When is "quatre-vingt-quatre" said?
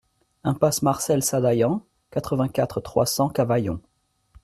2.09-2.81